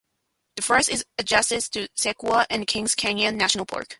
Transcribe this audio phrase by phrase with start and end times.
[0.55, 3.87] The forest is adjacent to Sequoia and Kings Canyon National Parks.